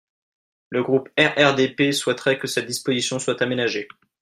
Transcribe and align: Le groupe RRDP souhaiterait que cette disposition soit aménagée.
Le 0.69 0.81
groupe 0.81 1.09
RRDP 1.15 1.91
souhaiterait 1.93 2.39
que 2.39 2.47
cette 2.47 2.65
disposition 2.65 3.19
soit 3.19 3.39
aménagée. 3.43 3.87